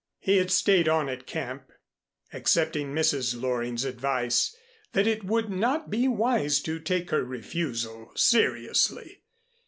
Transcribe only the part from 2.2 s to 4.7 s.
accepting Mrs. Loring's advice